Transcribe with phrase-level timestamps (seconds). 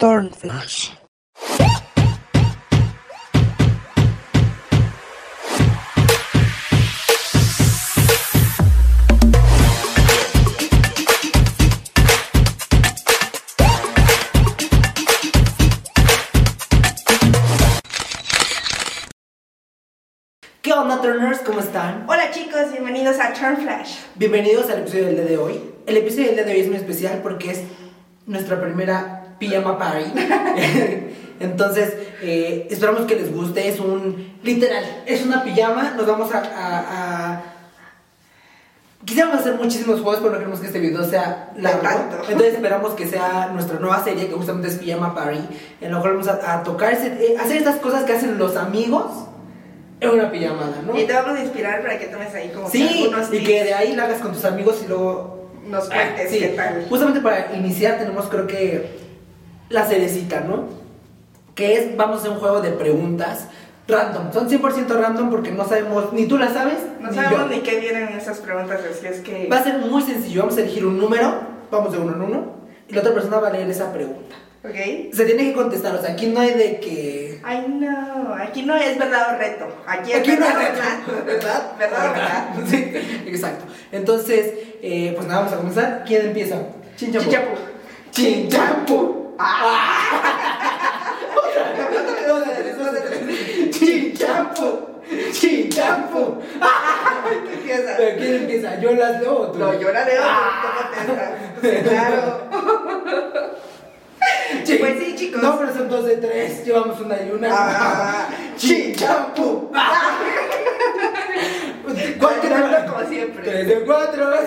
[0.00, 0.92] Turnflash.
[20.62, 21.40] ¿Qué onda, Turners?
[21.40, 22.06] ¿Cómo están?
[22.08, 23.96] Hola chicos, bienvenidos a Turn Flash.
[24.14, 25.60] Bienvenidos al episodio del día de hoy.
[25.84, 27.64] El episodio del día de hoy es muy especial porque es
[28.24, 30.04] nuestra primera pijama party.
[31.40, 33.66] Entonces, eh, esperamos que les guste.
[33.66, 35.94] Es un, literal, es una pijama.
[35.96, 36.38] Nos vamos a...
[36.38, 37.42] a- a-
[39.02, 41.88] Quisiéramos hacer muchísimos juegos, pero no queremos que este video sea largo.
[42.28, 45.38] Entonces esperamos que sea nuestra nueva serie, que justamente es Pijama Party,
[45.80, 48.56] en la cual vamos a, a tocar, ese- eh, hacer estas cosas que hacen los
[48.58, 49.06] amigos
[50.00, 50.98] en una pijamada, ¿no?
[50.98, 53.46] Y te vamos a inspirar para que tomes ahí como que Sí, algunos y tips,
[53.46, 55.48] que de ahí la hagas con tus amigos y luego...
[55.66, 56.84] nos cuentes Ah, sí, qué tal.
[56.90, 58.86] Justamente para iniciar tenemos creo que
[59.70, 60.64] la cerecita, ¿no?
[61.54, 63.46] Que es, vamos a hacer un juego de preguntas
[63.88, 64.32] random.
[64.32, 67.56] Son 100% random porque no sabemos, ni tú la sabes, No ni sabemos yo.
[67.56, 69.48] ni qué vienen esas preguntas, así es que...
[69.50, 72.54] Va a ser muy sencillo, vamos a elegir un número, vamos de uno en uno,
[72.88, 74.36] y la otra persona va a leer esa pregunta.
[74.62, 75.12] ¿Ok?
[75.14, 77.40] Se tiene que contestar, o sea, aquí no hay de que...
[77.42, 79.66] Ay no, aquí no es verdad o reto.
[79.86, 81.72] Aquí es Aquí no hay verdad, reto, ¿verdad?
[81.78, 82.48] ¿Verdad o verdad?
[82.66, 82.92] Sí,
[83.26, 83.64] exacto.
[83.90, 84.52] Entonces,
[84.82, 86.04] eh, pues nada, vamos a comenzar.
[86.06, 86.56] ¿Quién empieza?
[93.70, 93.70] Chinchampú.
[93.72, 94.82] Chichapu.
[95.32, 95.32] Chinchampú.
[95.32, 96.42] Chinchampú.
[96.42, 96.42] Chinchampú.
[97.48, 97.94] ¿Qué empiezas?
[97.96, 98.80] Pero ¿quién empieza?
[98.80, 99.58] ¿Yo las leo o tú?
[99.58, 100.90] No, yo la leo, Ah.
[101.62, 102.40] Sí, claro.
[104.78, 105.42] Pues sí, chicos.
[105.42, 106.64] No, pero son dos de tres.
[106.64, 107.48] Llevamos una y una.
[107.50, 108.28] Ah.
[108.56, 109.72] Chinchampú.
[112.18, 113.42] ¿Cuál como siempre?
[113.42, 114.30] Tres de cuatro.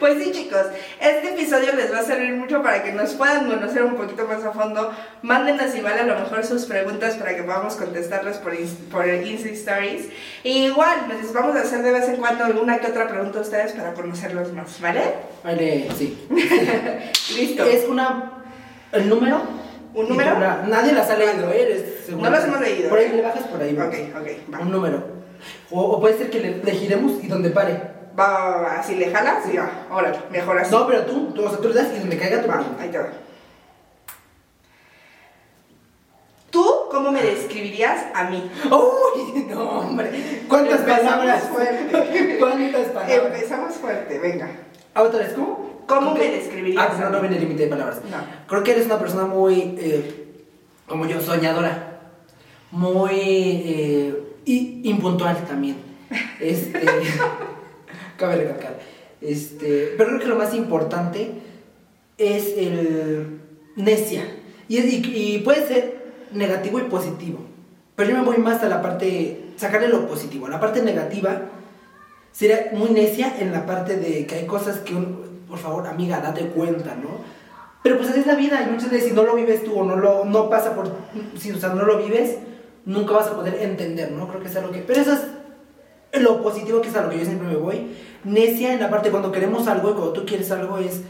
[0.00, 0.66] Pues sí, chicos,
[0.98, 4.42] este episodio les va a servir mucho para que nos puedan conocer un poquito más
[4.44, 4.92] a fondo.
[5.22, 8.54] Mándenos igual a lo mejor sus preguntas para que podamos contestarlas por,
[8.90, 10.06] por Insta Stories.
[10.42, 13.42] Y igual, les vamos a hacer de vez en cuando alguna que otra pregunta a
[13.42, 15.02] ustedes para conocerlos más, ¿vale?
[15.44, 16.26] Vale, sí.
[17.36, 17.64] Listo.
[17.64, 18.32] Es una.
[18.92, 19.42] ¿El número?
[19.92, 20.38] ¿Un número?
[20.38, 22.04] nadie las ha leído, ¿eh?
[22.08, 22.88] No las hemos leído.
[22.88, 23.76] Por ahí le bajas por ahí.
[23.76, 24.60] Ok, ok, va.
[24.60, 25.20] Un número.
[25.70, 27.80] O, o puede ser que le elegiremos y donde pare.
[28.18, 28.82] Va, va, va, va.
[28.82, 29.70] Si le jalas, sí, va.
[29.90, 30.70] Órale, mejor así.
[30.74, 32.82] No, pero tú, tú, o sea, tú le das y donde caiga tu Va, pregunta.
[32.82, 33.08] ahí te va.
[36.50, 38.50] ¿Tú cómo me describirías a mí?
[38.64, 39.44] ¡Uy!
[39.48, 40.42] No, hombre.
[40.48, 41.44] ¿Cuántas Empezamos palabras?
[41.44, 42.36] fuerte.
[42.40, 43.18] ¿Cuántas palabras?
[43.24, 44.48] Empezamos fuerte, venga.
[44.94, 45.70] ¿A otra vez cómo?
[45.86, 48.00] ¿Cómo me describirías Ah, pues no, no viene límite de palabras.
[48.10, 48.16] No.
[48.48, 50.34] Creo que eres una persona muy, eh,
[50.88, 52.00] como yo, soñadora.
[52.72, 55.76] Muy eh, y impuntual también.
[56.40, 56.80] Este,
[58.16, 58.78] cabe recalcar.
[59.20, 61.30] Este, pero creo que lo más importante
[62.18, 63.40] es el
[63.76, 64.24] necia.
[64.68, 65.02] Y, es- y,
[65.36, 66.00] y puede ser
[66.32, 67.38] negativo y positivo.
[67.96, 70.48] Pero yo me voy más a la parte, sacarle lo positivo.
[70.48, 71.42] La parte negativa
[72.32, 76.20] sería muy necia en la parte de que hay cosas que, un- por favor, amiga,
[76.20, 77.20] date cuenta, ¿no?
[77.82, 79.84] Pero pues así es la vida y muchas veces si no lo vives tú o
[79.84, 80.92] no lo no pasa por,
[81.38, 82.36] si o sea, no lo vives,
[82.84, 84.28] nunca vas a poder entender, ¿no?
[84.28, 84.80] Creo que es algo que...
[84.80, 85.18] Pero eso
[86.12, 87.94] es lo positivo que es a lo que yo siempre me voy.
[88.24, 91.02] Necia en la parte cuando queremos algo y cuando tú quieres algo es...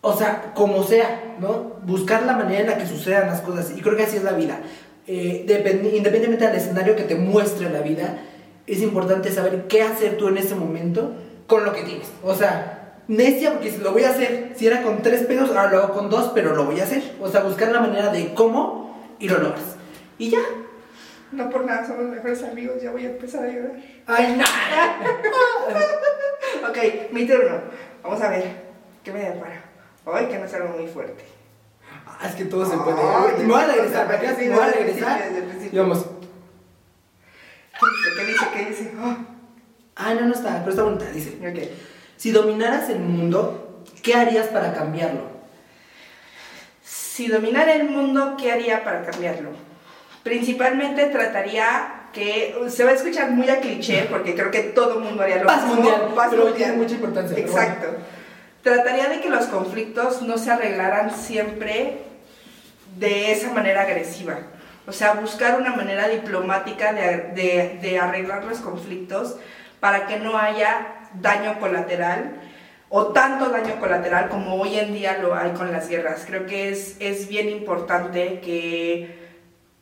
[0.00, 1.76] O sea, como sea, ¿no?
[1.84, 3.72] Buscar la manera en la que sucedan las cosas.
[3.76, 4.60] Y creo que así es la vida.
[5.08, 8.18] Eh, depend- independientemente del escenario que te muestre la vida,
[8.66, 11.12] es importante saber qué hacer tú en ese momento
[11.46, 12.08] con lo que tienes.
[12.22, 15.70] O sea, necia, porque si lo voy a hacer, si era con tres pesos, ahora
[15.70, 17.02] lo hago con dos, pero lo voy a hacer.
[17.20, 19.75] O sea, buscar la manera de cómo y lo logras.
[20.18, 20.40] Y ya.
[21.32, 23.72] No por nada, somos mejores amigos, ya voy a empezar a llorar.
[24.06, 24.44] Ay, no.
[26.68, 26.78] Ok,
[27.12, 27.60] mi turno.
[28.02, 28.44] Vamos a ver.
[29.04, 29.62] ¿Qué me depara?
[30.06, 31.24] Ay, que no es algo muy fuerte.
[32.06, 33.44] Ah, es que todo se Ay, puede.
[33.44, 34.28] me voy a regresar, ¿para qué?
[34.34, 35.18] sí, Me voy a regresar.
[35.18, 35.80] principio, desde el principio.
[35.80, 36.06] Y vamos.
[37.78, 38.10] ¿Qué dice?
[38.16, 38.46] ¿Qué dice?
[38.54, 38.92] ¿Qué dice?
[38.98, 39.16] Ah,
[39.96, 41.06] Ah, no, no está, pero está bonita.
[41.10, 41.70] Dice: ok.
[42.16, 45.22] Si dominaras el mundo, ¿qué harías para cambiarlo?
[46.82, 49.50] Si dominara el mundo, ¿qué haría para cambiarlo?
[50.30, 55.04] Principalmente trataría que se va a escuchar muy a cliché porque creo que todo el
[55.04, 55.74] mundo haría lo Paz mismo.
[55.82, 56.56] mundial, Paz pero mundial.
[56.56, 57.86] tiene mucha importancia, Exacto.
[58.60, 61.98] Trataría de que los conflictos no se arreglaran siempre
[62.96, 64.38] de esa manera agresiva.
[64.88, 69.36] O sea, buscar una manera diplomática de, de- de arreglar los conflictos
[69.78, 70.88] para que no haya
[71.20, 72.32] daño colateral
[72.88, 76.24] o tanto daño colateral como hoy en día lo hay con las guerras.
[76.26, 79.25] Creo que es, es bien importante que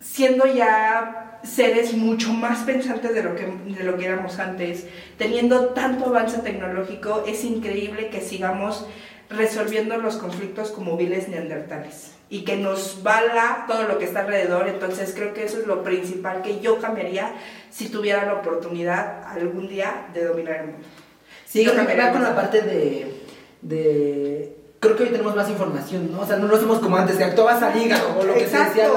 [0.05, 4.87] siendo ya seres mucho más pensantes de lo, que, de lo que éramos antes,
[5.19, 8.87] teniendo tanto avance tecnológico, es increíble que sigamos
[9.31, 14.69] resolviendo los conflictos como viles neandertales y que nos valga todo lo que está alrededor.
[14.69, 17.33] Entonces creo que eso es lo principal que yo cambiaría
[17.71, 20.87] si tuviera la oportunidad algún día de dominar el mundo.
[21.47, 23.15] Sí, Yo cambiaría con la parte de,
[23.63, 24.57] de...
[24.85, 26.21] Creo que hoy tenemos más información, ¿no?
[26.21, 28.59] O sea, no lo somos como antes, que actuabas al hígado o lo que se
[28.59, 28.89] decía.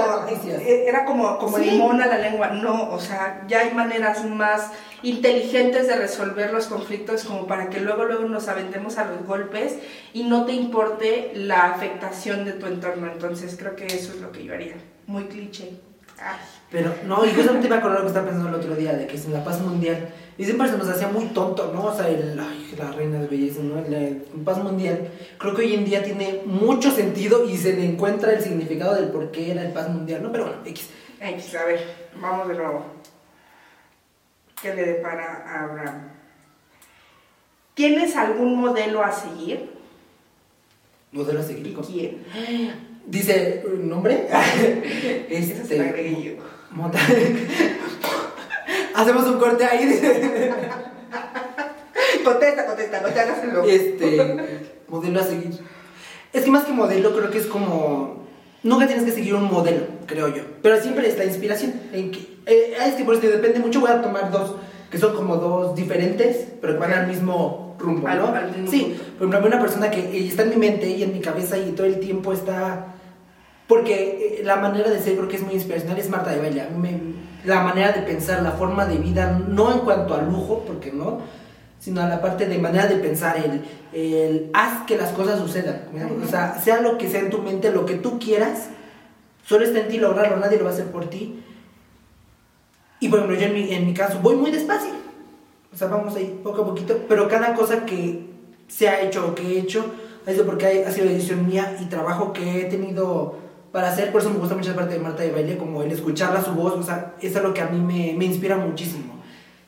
[0.60, 1.66] Eh, Era como, como Sí.
[1.72, 2.50] limón a la lengua.
[2.50, 7.80] No, o sea, ya hay maneras más inteligentes de resolver los conflictos como para que
[7.80, 9.76] luego, luego nos aventemos a los golpes
[10.14, 13.08] y no te importe la afectación de tu entorno.
[13.12, 14.76] Entonces creo que eso es lo que yo haría.
[15.06, 15.72] Muy cliché.
[16.20, 16.38] Ay.
[16.70, 19.18] Pero no, y justamente me acordé lo que estaba pensando el otro día, de que
[19.18, 21.86] sin la paz mundial, y siempre se nos hacía muy tonto, ¿no?
[21.86, 23.76] O sea, el, ay, la reina de belleza, ¿no?
[23.88, 24.10] La, la
[24.44, 28.44] paz mundial, creo que hoy en día tiene mucho sentido y se le encuentra el
[28.44, 30.32] significado del por qué era el paz mundial, ¿no?
[30.32, 30.90] Pero bueno, X.
[31.22, 31.80] X, a ver,
[32.22, 32.86] vamos de nuevo.
[34.62, 36.10] ¿Qué le depara a Abraham?
[37.74, 39.70] ¿Tienes algún modelo a seguir?
[41.12, 41.76] Modelo a ¿Y seguir.
[41.76, 42.24] quién?
[43.08, 44.28] Dice, ¿nombre?
[45.30, 45.78] Este.
[46.72, 47.00] Mota-
[48.96, 49.88] Hacemos un corte ahí.
[52.24, 53.68] Contesta, contesta, no te hagas el loco.
[53.70, 54.60] Este,
[54.90, 55.52] modelo a seguir.
[56.34, 58.26] Es que más que modelo, creo que es como.
[58.64, 60.44] Nunca tienes que seguir un modelo, creo yo.
[60.62, 61.74] Pero siempre es la inspiración.
[61.94, 63.80] En que, eh, es que por eso depende mucho.
[63.80, 64.56] Voy a tomar dos,
[64.92, 68.28] que son como dos diferentes, pero que van al mismo rumbo, ¿no?
[68.28, 71.22] al mismo sí, por ejemplo, una persona que está en mi mente y en mi
[71.22, 72.88] cabeza y todo el tiempo está.
[73.68, 76.62] Porque eh, la manera de ser creo que es muy inspiracional, es Marta de Baile.
[76.62, 77.18] A mí me-
[77.48, 81.20] la manera de pensar, la forma de vida, no en cuanto a lujo, porque no,
[81.80, 85.84] sino a la parte de manera de pensar, el, el haz que las cosas sucedan.
[86.24, 88.70] O sea, sea lo que sea en tu mente, lo que tú quieras,
[89.46, 91.42] solo está en ti lograrlo, nadie lo va a hacer por ti.
[93.00, 94.92] Y por ejemplo, yo en mi, en mi caso voy muy despacio.
[95.74, 98.26] O sea, vamos ahí poco a poquito, pero cada cosa que
[98.68, 99.86] se ha hecho o que he hecho
[100.26, 103.36] ha sido porque ha sido decisión mía y trabajo que he tenido
[103.72, 104.12] para hacer.
[104.12, 106.74] Por eso me gusta mucho parte de Marta de Baile, como el escucharla su voz,
[106.74, 109.16] o sea, es algo que a mí me, me inspira muchísimo.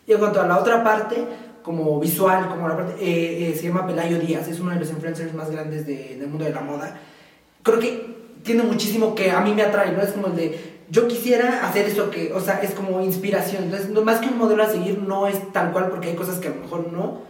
[0.08, 1.18] Y en cuanto a la otra parte,
[1.64, 4.90] como visual, como la parte, eh, eh, se llama Pelayo Díaz, es uno de los
[4.90, 6.98] influencers más grandes de- del mundo de la moda.
[7.62, 10.02] Creo que tiene muchísimo que a mí me atrae, ¿no?
[10.02, 13.66] Es como el de, yo quisiera hacer eso que, o sea, es como inspiración.
[13.66, 16.40] Entonces, no, más que un modelo a seguir, no es tal cual, porque hay cosas
[16.40, 17.22] que a lo mejor no,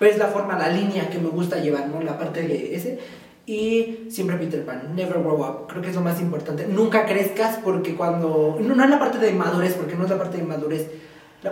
[0.00, 2.00] pero es la forma, la línea que me gusta llevar, ¿no?
[2.02, 2.98] La parte de ese.
[3.46, 6.66] Y siempre Peter Pan, never grow up, creo que es lo más importante.
[6.66, 10.18] Nunca crezcas porque cuando, no, no es la parte de madurez, porque no es la
[10.18, 10.88] parte de madurez,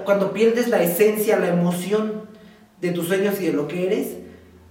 [0.05, 2.23] cuando pierdes la esencia, la emoción
[2.81, 4.17] de tus sueños y de lo que eres,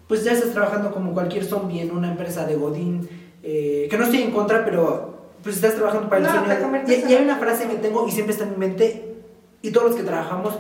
[0.08, 3.08] pues ya estás trabajando como cualquier zombie en una empresa de Godín,
[3.44, 7.08] eh, que no estoy en contra, pero pues estás trabajando para el No, te sueño.
[7.08, 9.16] Y, y hay una frase que tengo y siempre está en mi mente,
[9.62, 10.58] y todos los que trabajamos,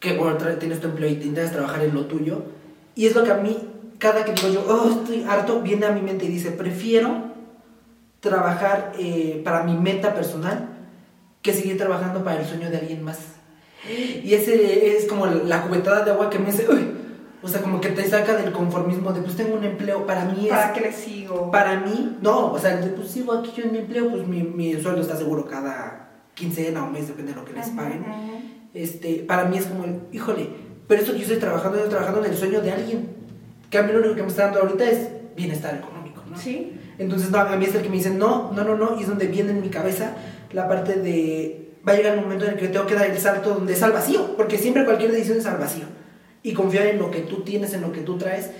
[0.00, 2.42] que bueno, tienes tu empleo y te intentas trabajar en lo tuyo,
[2.94, 3.56] y es lo que a mí,
[4.04, 7.32] cada que digo yo, oh, estoy harto, viene a mi mente y dice, prefiero
[8.20, 10.68] trabajar eh, para mi meta personal
[11.40, 13.18] que seguir trabajando para el sueño de alguien más.
[14.22, 16.86] Y ese es como la cubetada de agua que me dice, uy,
[17.42, 20.48] o sea, como que te saca del conformismo de, pues tengo un empleo, para mí
[20.48, 20.50] es...
[20.50, 21.50] ¿Para qué le sigo?
[21.50, 24.42] Para mí, no, o sea, de, pues sigo aquí yo en mi empleo, pues mi,
[24.42, 28.00] mi sueldo está seguro cada quincena o mes, depende de lo que les paguen.
[28.00, 28.40] ujú.
[28.74, 30.50] Este, para mí es como, híjole,
[30.86, 33.23] pero esto que yo estoy trabajando, yo estoy trabajando en el sueño de alguien,
[33.74, 36.38] que a mí lo único que me está dando ahorita es bienestar económico, ¿no?
[36.38, 36.78] Sí.
[36.96, 39.08] Entonces, no, a mí es el que me dice, no, no, no, no, y es
[39.08, 40.12] donde viene en mi cabeza
[40.52, 43.18] la parte de, va a llegar el momento en el que tengo que dar el
[43.18, 45.86] salto donde es al vacío, porque siempre cualquier decisión es al vacío,
[46.44, 48.50] y confiar en lo que tú tienes, en lo que tú traes,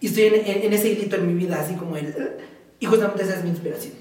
[0.00, 2.14] y estoy en, en- en ese hilito en mi vida, así como el,
[2.78, 3.94] y justamente esa es mi inspiración.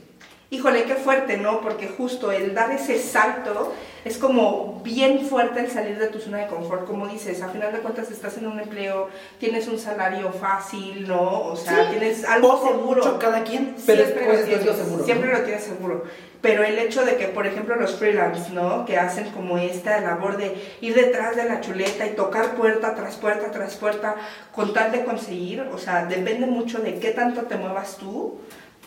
[0.53, 1.61] Híjole, qué fuerte, ¿no?
[1.61, 6.39] Porque justo el dar ese salto es como bien fuerte el salir de tu zona
[6.39, 9.07] de confort, como dices, a final de cuentas estás en un empleo,
[9.39, 11.43] tienes un salario fácil, ¿no?
[11.43, 12.95] O sea, Sí, tienes algo Poco, seguro.
[13.05, 15.05] mucho cada quien, pero siempre lo tienes, lo seguro.
[15.05, 15.37] siempre ¿no?
[15.37, 16.03] lo tienes seguro.
[16.41, 18.83] Pero el hecho de que, por ejemplo, los freelance, ¿no?
[18.85, 23.15] Que hacen como esta labor de ir detrás de la chuleta y tocar puerta tras
[23.15, 24.15] puerta tras puerta
[24.53, 28.39] con tal de conseguir, o sea, depende mucho de qué tanto te muevas tú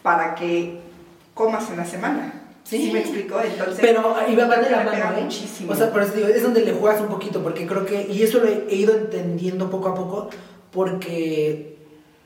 [0.03, 0.93] para que
[1.35, 2.41] comas en la semana.
[2.65, 2.87] Sí.
[2.87, 3.39] ¿Sí me explico?
[3.41, 5.23] Entonces, Pero ahí va de la mano, ¿eh?
[5.25, 5.73] muchísimo.
[5.73, 8.23] O sea, por eso digo, es donde le juegas un poquito, porque creo que, y
[8.23, 10.31] eso lo he, ido entendiendo poco a poco,
[10.73, 11.77] porque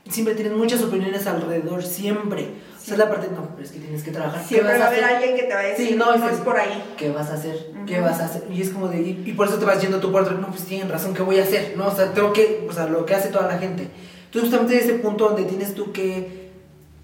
[0.07, 2.47] siempre tienes muchas opiniones alrededor, siempre.
[2.77, 4.41] O sea, es la parte, no, pero es que tienes que trabajar.
[4.41, 6.25] ¿Qué Siempre vas va a haber alguien que te va a decir, Sí, no, no,
[6.25, 6.83] ese- es por ahí.
[6.97, 7.71] ¿Qué vas a hacer?
[7.85, 8.03] ¿Qué Ujú.
[8.05, 8.43] vas a hacer?
[8.49, 10.47] Y es como de, y, y por eso te vas yendo tú por otro, no,
[10.47, 11.73] pues tienen razón, ¿qué voy a hacer?
[11.75, 13.89] No, o sea, tengo que, o sea, lo que hace toda la gente.
[14.25, 16.38] Entonces, justamente ese punto donde tienes tú que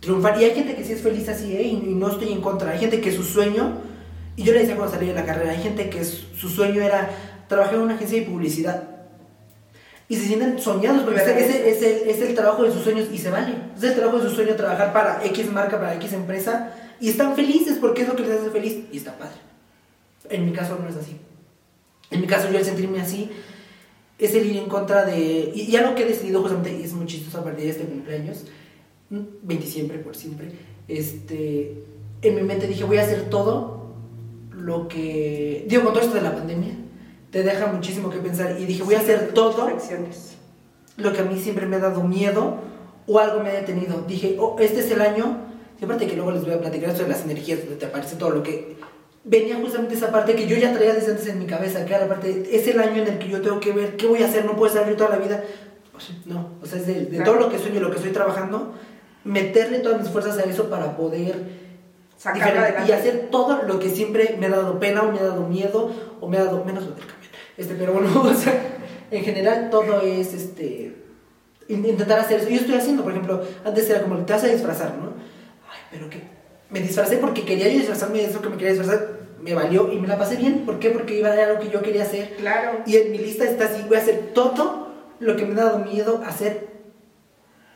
[0.06, 0.40] triunfar.
[0.42, 1.64] Y hay gente que sí es feliz así, ¿eh?
[1.64, 2.72] Y, y no estoy en contra.
[2.72, 3.78] Hay gente que su sueño,
[4.36, 6.82] y yo le decía cuando salí de la carrera, hay gente que su, su sueño
[6.82, 7.10] era
[7.48, 8.84] trabajar en una agencia de publicidad.
[10.08, 13.08] y se sienten soñados porque es, es- es el, es el trabajo de sus sueños
[13.12, 13.54] y se vale.
[13.76, 17.36] Es el trabajo de sus sueños trabajar para X marca, para X empresa y están
[17.36, 19.38] felices porque es lo que les hace feliz y está padre.
[20.30, 21.18] En mi caso no es así.
[22.12, 23.30] En mi caso yo al sentirme así
[24.20, 25.52] es el ir en contra de...
[25.56, 27.84] Y, y algo que he decidido justamente, y es muy chistoso a partir de este
[27.86, 28.46] cumpleaños,
[29.10, 30.52] 20 siempre, por siempre,
[30.88, 31.84] este,
[32.22, 33.94] en mi mente dije voy a hacer todo
[34.52, 35.66] lo que...
[35.68, 36.74] Digo, con todo esto de la pandemia,
[37.32, 39.70] te deja muchísimo que pensar y dije voy a hacer todo
[40.98, 42.58] lo que a mí siempre me ha dado miedo
[43.08, 44.04] o algo me ha detenido.
[44.08, 45.38] Dije, oh, este es el año,
[45.80, 48.16] y aparte que luego les voy a platicar esto de las energías, donde te aparece
[48.16, 48.76] todo lo que...
[49.28, 52.04] Venía justamente esa parte que yo ya traía desde antes en mi cabeza, que era
[52.04, 54.28] la parte, es el año en el que yo tengo que ver qué voy a
[54.28, 55.44] hacer, no puedo estar yo toda la vida.
[56.26, 57.32] No, o sea, es de, de Claro.
[57.32, 58.74] todo lo que sueño, lo que estoy trabajando,
[59.26, 61.36] meterle todas mis fuerzas a eso para poder
[62.88, 65.92] y hacer todo lo que siempre me ha dado pena o me ha dado miedo
[66.22, 67.32] o me ha dado menos lo del camión.
[67.58, 68.54] Este, pero bueno, o sea,
[69.12, 70.96] en general todo es este
[71.68, 72.50] in- intentar hacer eso.
[72.50, 75.14] Yo estoy haciendo, por ejemplo, antes era como te vas a disfrazar, ¿no?
[75.70, 76.22] Ay, pero que
[76.70, 80.08] me disfracé porque quería disfrazarme de eso que me quería disfrazar, me valió y me
[80.08, 80.66] la pasé bien.
[80.66, 80.90] ¿Por qué?
[80.92, 82.36] Porque iba a dar algo que yo quería hacer.
[82.38, 82.80] Claro.
[82.86, 84.88] Y en mi lista está así, voy a hacer todo
[85.20, 86.75] lo que me ha dado miedo hacer.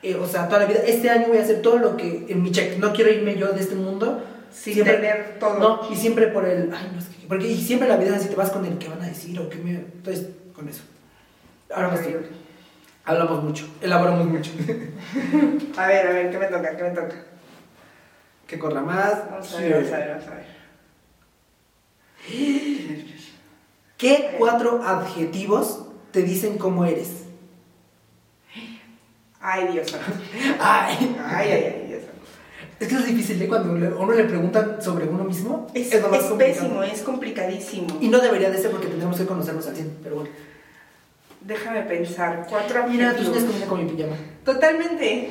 [0.04, 0.80] Eh, o sea, toda la vida.
[0.86, 2.78] Este año voy a hacer todo lo que en mi check.
[2.78, 4.24] No quiero irme yo de este mundo.
[4.52, 5.60] Sin siempre- tener todo.
[5.60, 6.72] No, y siempre por el.
[6.74, 7.28] Ay, no, es que.
[7.28, 9.40] Porque y siempre la vida es así, te vas con el que van a decir
[9.40, 9.72] o que me.
[9.72, 10.82] Entonces, con eso.
[11.74, 12.28] Ahora más Horrible.
[13.06, 14.52] Hablamos mucho, elaboramos mucho.
[15.78, 16.76] A ver, a ver, ¿qué me toca?
[16.78, 17.16] ¿Qué me toca?
[18.48, 19.30] que corra más.
[19.30, 20.46] Vamos a ver, vamos a ver, vamos a ver.
[23.98, 27.26] ¿Qué cuatro adjetivos te dicen cómo eres?
[29.52, 30.12] Ay, Dios santo.
[30.60, 32.22] Ay, Ay, ay, Dios santo.
[32.80, 33.48] es que es difícil, ¿eh?
[33.48, 35.88] Cuando a uno le preguntan sobre uno mismo, Es,
[36.38, 37.98] pésimo, es complicadísimo.
[38.00, 40.32] Y no debería de ser porque tendríamos que conocernos al 100, pero bueno.
[41.42, 42.46] Déjame pensar.
[42.50, 44.16] Cuatro Mira, tú tienes comida con mi pijama.
[44.46, 45.30] Totalmente.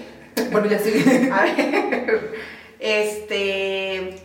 [0.51, 1.31] Bueno, ya sigue.
[1.33, 2.35] A ver.
[2.81, 4.19] Este.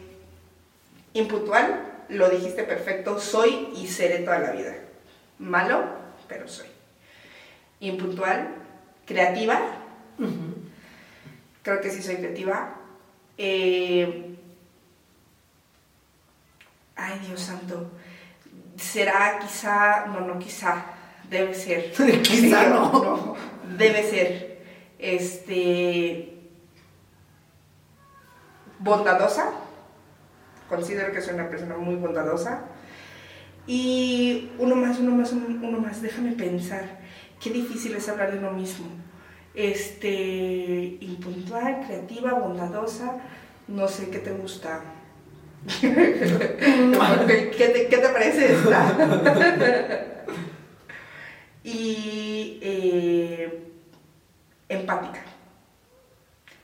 [1.13, 3.19] Impuntual, lo dijiste perfecto.
[3.19, 4.75] Soy y seré toda la vida.
[5.39, 5.83] Malo,
[6.27, 6.67] pero soy.
[7.79, 8.47] Impuntual,
[9.05, 9.59] creativa.
[11.63, 12.75] Creo que sí soy creativa.
[13.37, 14.33] Eh,
[16.95, 17.91] Ay, Dios santo.
[18.77, 20.05] Será quizá.
[20.07, 20.85] No, no, quizá.
[21.29, 21.91] Debe ser.
[22.21, 23.35] Quizá no.
[23.77, 24.63] Debe ser.
[24.99, 26.37] Este.
[28.79, 29.51] Bondadosa.
[30.69, 32.65] Considero que soy una persona muy bondadosa.
[33.65, 36.01] Y uno más, uno más, uno, uno más.
[36.01, 36.99] Déjame pensar.
[37.41, 38.87] Qué difícil es hablar de uno mismo.
[39.55, 40.97] Este.
[41.01, 43.17] Impuntual, creativa, bondadosa.
[43.67, 44.81] No sé qué te gusta.
[45.81, 45.89] ¿Qué
[47.73, 50.05] te, qué te parece esta?
[51.63, 53.63] y eh,
[54.69, 55.21] empática.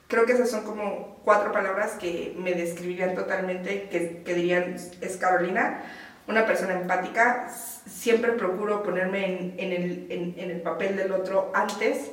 [0.08, 5.18] Creo que esas son como cuatro palabras que me describirían totalmente, que, que dirían, es
[5.18, 5.84] Carolina,
[6.28, 7.48] una persona empática.
[7.88, 12.12] Siempre procuro ponerme en, en el, en- en el papel del otro antes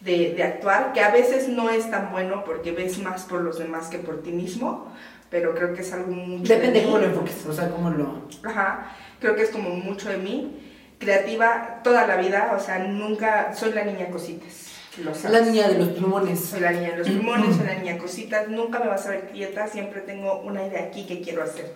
[0.00, 3.58] de, de actuar, que a veces no es tan bueno porque ves más por los
[3.58, 4.92] demás que por ti mismo,
[5.30, 6.84] pero creo que es algo mucho de Depende mí.
[6.86, 8.28] cómo lo enfoques, o sea, cómo lo...
[8.48, 10.62] Ajá, creo que es como mucho de mí.
[10.98, 14.72] Creativa toda la vida, o sea, nunca soy la niña cositas.
[14.98, 15.46] Lo La sabes.
[15.48, 16.40] niña de los plumones.
[16.40, 19.28] Soy la niña de los pulmones, soy la niña cositas, nunca me vas a ver
[19.30, 21.74] quieta, siempre tengo una idea aquí que quiero hacer.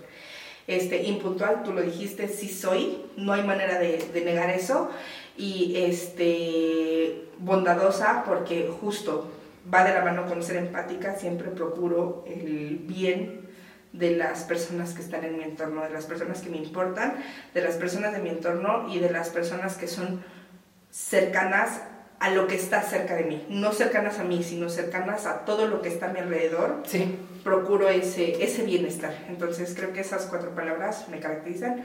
[0.71, 4.89] Este, impuntual, tú lo dijiste, sí soy, no hay manera de, de negar eso.
[5.37, 9.29] Y este, bondadosa, porque justo
[9.73, 13.49] va de la mano con ser empática, siempre procuro el bien
[13.93, 17.17] de las personas que están en mi entorno, de las personas que me importan,
[17.53, 20.23] de las personas de mi entorno y de las personas que son
[20.91, 21.83] cercanas
[22.21, 25.67] a lo que está cerca de mí, no cercanas a mí, sino cercanas a todo
[25.67, 27.17] lo que está a mi alrededor, Sí.
[27.43, 29.15] procuro ese, ese bienestar.
[29.29, 31.83] Entonces creo que esas cuatro palabras me caracterizan.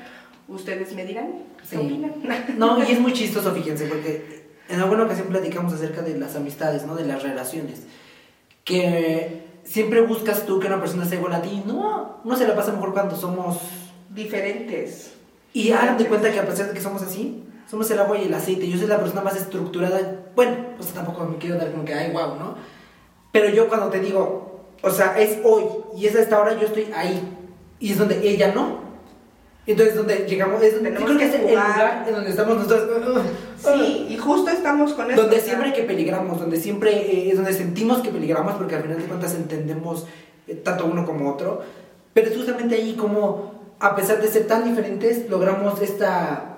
[0.47, 1.43] ¿Ustedes me dirán?
[1.61, 1.75] ¿Qué Sí.
[1.77, 2.13] opinan?
[2.57, 6.85] No, y es muy chistoso, fíjense, porque en alguna ocasión platicamos acerca de las amistades,
[6.85, 6.95] ¿no?
[6.95, 7.83] De las relaciones.
[8.65, 11.63] Que siempre buscas tú que una persona sea igual a ti.
[11.65, 13.59] No, no se la pasa mejor cuando somos...
[14.09, 15.13] Diferentes.
[15.53, 18.25] Y hagan de cuenta que a pesar de que somos así, somos el agua y
[18.25, 18.67] el aceite.
[18.67, 20.25] Yo soy la persona más estructurada.
[20.35, 22.55] Bueno, pues tampoco me quiero dar como que, ay, wow, ¿no?
[23.31, 25.63] Pero yo cuando te digo, o sea, es hoy
[25.97, 27.21] y es a esta hora, yo estoy ahí.
[27.79, 28.85] Y es donde ella no.
[29.67, 33.23] Entonces, donde llegamos, es donde, creo que que es el lugar en donde estamos nosotros.
[33.57, 35.23] Sí, y justo estamos con eso.
[35.23, 38.99] Donde siempre que peligramos, donde siempre eh, es donde sentimos que peligramos, porque al final
[38.99, 40.05] de cuentas entendemos
[40.47, 41.63] eh, tanto uno como otro.
[42.13, 46.54] Pero es justamente ahí como, a pesar de ser tan diferentes, logramos esta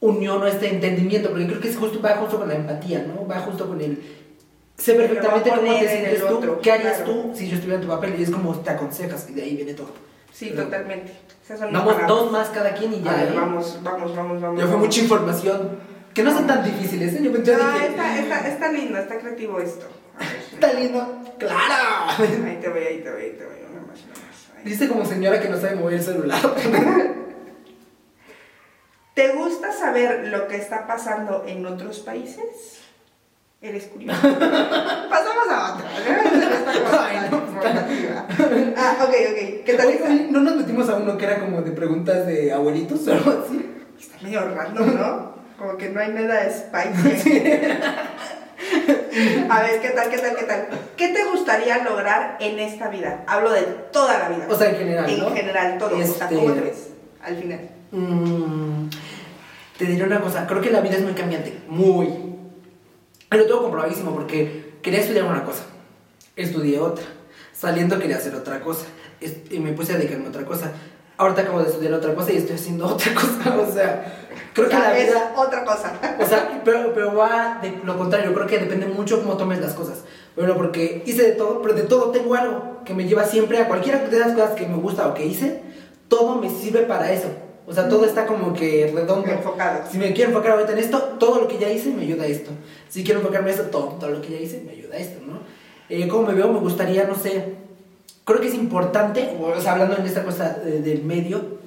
[0.00, 3.26] unión o este entendimiento, porque creo que es justo, va justo con la empatía, ¿no?
[3.26, 4.02] Va justo con el...
[4.76, 7.92] Sé perfectamente cómo te sientes tú, otro, qué harías tú si yo estuviera en tu
[7.92, 9.90] papel y es como te aconsejas y de ahí viene todo.
[10.32, 11.12] Sí, totalmente.
[11.70, 13.24] Vamos dos más cada quien y ya.
[13.24, 13.32] ¿eh?
[13.34, 14.58] vamos, vamos, vamos, vamos.
[14.58, 15.70] Ya fue mucha información.
[16.14, 17.20] Que no son tan difíciles, ¿eh?
[17.22, 19.86] Yo, no, dije, está, está, está, lindo, está creativo esto.
[20.52, 21.06] está lindo.
[21.38, 22.12] ¡Claro!
[22.18, 23.54] Ahí te voy, ahí te voy, ahí te voy.
[23.70, 24.64] Una más, una más.
[24.64, 26.40] Dice como señora que no sabe mover el celular.
[29.14, 32.80] ¿Te gusta saber lo que está pasando en otros países?
[33.60, 34.18] Eres curioso.
[34.22, 35.90] Pasamos a otra.
[38.76, 39.64] ah, ok, ok.
[39.66, 40.32] ¿Qué tal?
[40.32, 43.70] ¿No nos metimos a uno que era como de preguntas de abuelitos o algo así?
[44.00, 45.34] Está medio random, ¿no?
[45.58, 47.42] Como que no hay nada spicy.
[49.50, 50.68] A ver, ¿qué tal, qué tal, qué tal?
[50.96, 53.24] ¿Qué te gustaría lograr en esta vida?
[53.26, 53.62] Hablo de
[53.92, 54.46] toda la vida.
[54.48, 55.98] O sea, en general, En general, todo.
[55.98, 56.90] O sea, ¿cómo te ves
[57.22, 57.79] al final?
[57.92, 58.88] Mm,
[59.78, 62.08] te diré una cosa, creo que la vida es muy cambiante, muy.
[63.30, 65.62] Lo tengo comprobadísimo porque quería estudiar una cosa,
[66.36, 67.04] estudié otra,
[67.52, 68.86] saliendo quería hacer otra cosa,
[69.50, 70.72] y me puse a dedicarme a otra cosa.
[71.16, 74.78] Ahorita acabo de estudiar otra cosa y estoy haciendo otra cosa, o sea, creo que
[74.78, 75.32] la vida...
[75.36, 75.92] otra cosa.
[76.18, 79.74] O sea, pero, pero va de lo contrario, creo que depende mucho cómo tomes las
[79.74, 80.04] cosas.
[80.36, 83.68] Bueno, porque hice de todo, pero de todo tengo algo que me lleva siempre a
[83.68, 85.62] cualquiera de las cosas que me gusta o que hice,
[86.08, 87.28] todo me sirve para eso.
[87.70, 89.30] O sea, todo está como que redondo.
[89.30, 89.88] Enfocado.
[89.88, 92.26] Si me quiero enfocar ahorita en esto, todo lo que ya hice me ayuda a
[92.26, 92.50] esto.
[92.88, 95.24] Si quiero enfocarme en esto, todo, todo lo que ya hice me ayuda a esto,
[95.24, 95.38] ¿no?
[95.88, 96.52] Eh, ¿Cómo me veo?
[96.52, 97.54] Me gustaría, no sé,
[98.24, 101.58] creo que es importante, o sea, hablando en esta cosa del medio,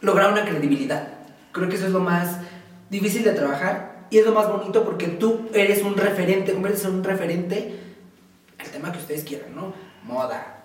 [0.00, 1.08] lograr una credibilidad.
[1.52, 2.38] Creo que eso es lo más
[2.88, 6.94] difícil de trabajar y es lo más bonito porque tú eres un referente, conviertes en
[6.94, 7.78] un referente
[8.58, 9.74] al tema que ustedes quieran, ¿no?
[10.04, 10.62] Moda,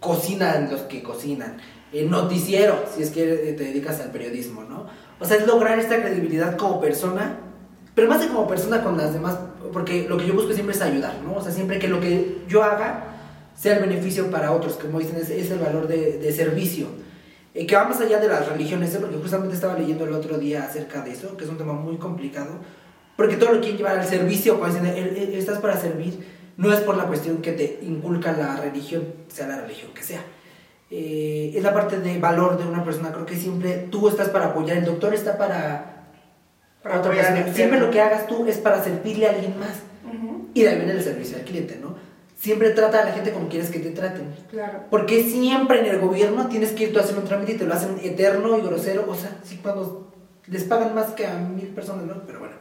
[0.00, 1.58] cocinan los que cocinan,
[1.92, 4.86] el noticiero, si es que te dedicas al periodismo, ¿no?
[5.20, 7.38] O sea, es lograr esta credibilidad como persona,
[7.94, 9.36] pero más de como persona con las demás,
[9.72, 11.34] porque lo que yo busco siempre es ayudar, ¿no?
[11.34, 13.04] O sea, siempre que lo que yo haga
[13.54, 16.86] sea el beneficio para otros, como dicen, es, el valor de, servicio.
[17.54, 18.98] Eh, que va más allá de las religiones, ¿eh?
[18.98, 21.98] porque justamente estaba leyendo el otro día acerca de eso, que es un tema muy
[21.98, 22.52] complicado,
[23.14, 26.18] porque todo lo quieren llevar al servicio, cuando dicen, estás para servir,
[26.56, 30.22] no es por la cuestión que te inculca la religión, sea la religión que sea
[30.94, 33.12] eh, es la parte de valor de una persona.
[33.12, 36.10] Creo que siempre tú estás para apoyar, el doctor está para,
[36.82, 37.50] para otra persona.
[37.54, 39.80] Siempre lo que hagas tú es para servirle a alguien más.
[40.52, 41.94] Y de ahí viene el servicio al cliente, ¿no?
[42.36, 44.34] Siempre trata a la gente como quieres que te traten.
[44.50, 44.80] Claro.
[44.90, 47.64] Porque siempre en el gobierno tienes que ir tú a hacer un trámite y te
[47.64, 49.06] lo hacen eterno y grosero.
[49.08, 50.12] O sea, sí, cuando
[50.46, 52.22] les pagan más que a mil personas, ¿no?
[52.26, 52.56] Pero bueno.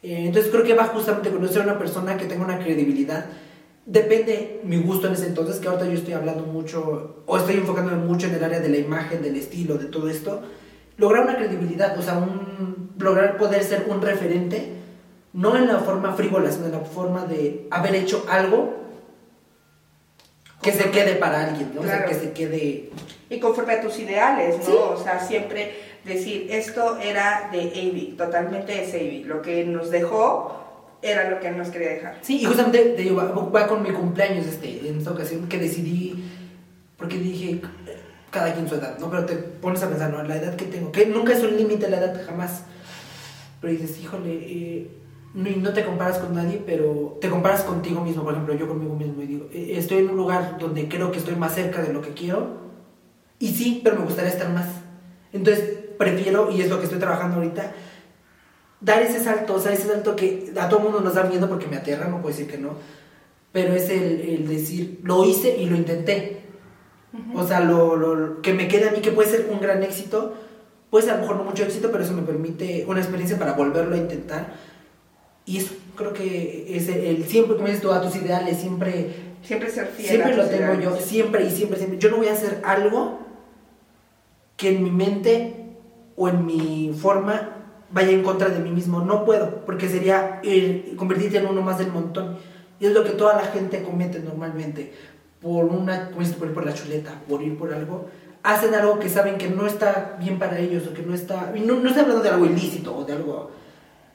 [0.00, 3.24] Eh, entonces creo que va justamente con ser una persona que tenga una credibilidad
[3.86, 7.98] depende mi gusto en ese entonces, que ahorita yo estoy hablando mucho, o estoy enfocándome
[7.98, 10.42] mucho en el área de la imagen, del estilo, de todo esto,
[10.96, 14.72] lograr una credibilidad, o sea, un, lograr poder ser un referente,
[15.32, 18.74] no en la forma frívola, sino en la forma de haber hecho algo
[20.62, 21.82] que se quede para alguien, ¿no?
[21.82, 22.90] O sea, que se quede...
[23.28, 24.92] Y conforme a tus ideales, ¿no?
[24.92, 30.63] O sea, siempre decir, esto era de Avi, totalmente es Avi, lo que nos dejó
[31.04, 32.18] era lo que nos quería dejar.
[32.22, 36.24] Sí, y justamente te va, con mi cumpleaños este, en esta ocasión que decidí,
[36.96, 37.60] porque dije,
[38.30, 39.10] cada quien su edad, ¿no?
[39.10, 40.22] Pero te pones a pensar, ¿no?
[40.22, 42.64] La edad que tengo, que nunca es un límite la edad, jamás.
[43.60, 44.90] Pero dices, híjole, eh,
[45.34, 48.96] no, no, te comparas con nadie, pero te comparas contigo mismo, por ejemplo, yo conmigo
[48.96, 51.92] mismo, y digo, eh, estoy en un lugar donde creo que estoy más cerca de
[51.92, 52.64] lo que quiero,
[53.38, 54.68] y sí, pero me gustaría estar más.
[55.32, 57.72] Entonces, prefiero, y es lo que estoy trabajando ahorita,
[58.84, 61.66] dar ese salto, o sea, ese salto que a todo mundo nos da miedo porque
[61.66, 62.74] me aterra, no puedo decir que no,
[63.52, 66.42] pero es el, decir, lo hice y lo intenté.
[67.34, 70.34] O sea, lo, que me quede a mí, que puede ser un gran éxito,
[70.90, 73.52] puede ser a lo mejor no mucho éxito, pero eso me permite una experiencia para
[73.52, 74.54] volverlo a intentar.
[75.46, 79.34] Y eso creo que es el, siempre, como dices tú, a tus ideales, siempre...
[79.42, 80.08] Siempre ser fiel.
[80.08, 81.98] Siempre lo tengo yo, siempre y siempre, siempre.
[81.98, 83.20] Yo no voy a hacer algo
[84.56, 85.76] que en mi mente
[86.16, 87.63] o en mi forma
[87.94, 89.00] vaya en contra de mí mismo.
[89.00, 90.42] No puedo, porque sería
[90.96, 92.36] convertirte en uno más del montón.
[92.80, 94.92] Y es lo que toda la gente comete normalmente.
[95.40, 98.06] Por una, por ir por la chuleta, por ir por algo,
[98.42, 101.52] hacen algo que saben que no está bien para ellos o que no está.
[101.54, 103.50] Y no, no estoy hablando de algo ilícito o de algo.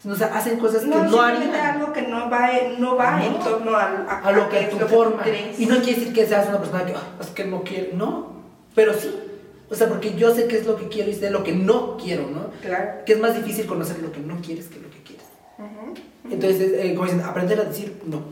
[0.03, 1.53] O sea, hacen cosas que no harían.
[1.53, 5.23] algo que no va, no va en torno a, a, lo que tu forma.
[5.57, 7.91] y no quiere decir que seas una persona que, ah, es que no quiere.
[7.93, 8.29] No,
[8.73, 9.28] pero sí
[9.71, 11.97] o sea, porque yo sé qué es lo que quiero y sé lo que no
[11.97, 12.49] quiero, ¿no?
[12.61, 13.03] Claro.
[13.05, 15.25] Que es más difícil conocer lo que no quieres que lo que quieres.
[16.29, 18.23] Entonces, eh, como dicen, aprender a decir no.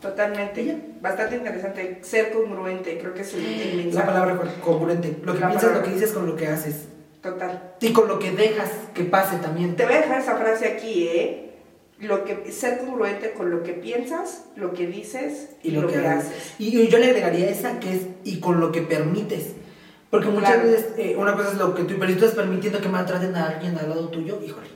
[0.00, 0.76] Totalmente.
[1.00, 2.00] Bastante interesante.
[2.02, 4.06] Ser congruente, creo que es el, mensaje.
[4.06, 5.16] La palabra congruente.
[5.22, 6.88] Lo que piensas, lo que dices con lo que haces.
[7.22, 7.74] Total.
[7.80, 9.76] Y con lo que dejas que pase también.
[9.76, 11.48] Te voy a dejar esa frase aquí, ¿eh?
[12.00, 16.54] Lo que, ser congruente con lo que piensas, lo que dices y, lo, que, haces.
[16.58, 19.52] Y yo le agregaría esa que es y con lo que permites.
[20.12, 22.82] Porque muchas veces eh, una cosa es lo que tú, pero si tú estás permitiendo
[22.82, 24.66] que maltraten a alguien al lado tuyo, híjole.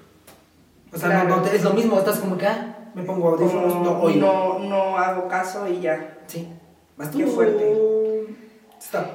[0.90, 4.18] O sea, no, es lo mismo, estás como que, ah, me pongo audífonos, no oigo.
[4.18, 6.20] No, no hago caso y ya.
[6.26, 6.48] Sí.
[6.96, 8.34] Más Qué fuerte.
[8.80, 9.08] Stop.